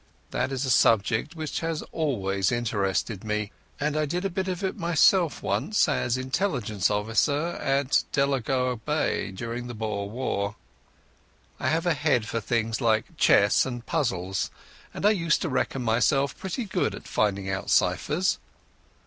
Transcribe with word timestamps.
That 0.31 0.51
is 0.51 0.65
a 0.65 0.71
subject 0.71 1.35
which 1.35 1.59
has 1.59 1.83
always 1.91 2.51
interested 2.51 3.23
me, 3.23 3.51
and 3.79 3.95
I 3.95 4.07
did 4.07 4.25
a 4.25 4.31
bit 4.31 4.47
at 4.47 4.63
it 4.63 4.75
myself 4.75 5.43
once 5.43 5.87
as 5.87 6.17
intelligence 6.17 6.89
officer 6.89 7.49
at 7.57 8.03
Delagoa 8.11 8.77
Bay 8.77 9.29
during 9.29 9.67
the 9.67 9.75
Boer 9.75 10.09
War. 10.09 10.55
I 11.59 11.67
have 11.69 11.85
a 11.85 11.93
head 11.93 12.25
for 12.27 12.39
things 12.41 12.81
like 12.81 13.15
chess 13.17 13.63
and 13.63 13.85
puzzles, 13.85 14.49
and 14.91 15.05
I 15.05 15.11
used 15.11 15.43
to 15.43 15.49
reckon 15.49 15.83
myself 15.83 16.35
pretty 16.35 16.65
good 16.65 16.95
at 16.95 17.07
finding 17.07 17.47
out 17.47 17.69
cyphers. 17.69 18.39